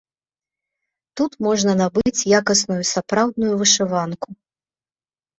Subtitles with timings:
[1.19, 4.27] Тут можна набыць якасную сапраўдную вышыванку.